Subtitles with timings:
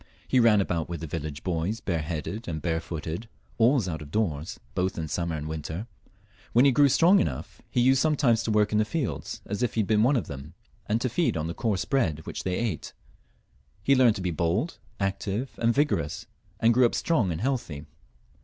[0.27, 4.97] He ran about with the viUage boys bareheaded and barefooted, always out of doors,, both
[4.97, 5.85] in summer and winter;
[6.53, 9.75] when he grew strong enough he used sometimes to work in the fields as if
[9.75, 10.55] he had been one of them,
[10.87, 12.93] and to feed on the coarse bread which they ate.
[13.83, 16.25] He learned to be bold, active, and vigorous,
[16.59, 17.85] and grew up strong and healthy.